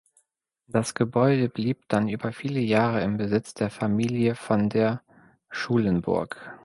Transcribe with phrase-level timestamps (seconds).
[0.65, 5.03] Das Gebäude blieb dann über viele Jahre im Besitz der Familie von der
[5.51, 6.57] Schulenburg.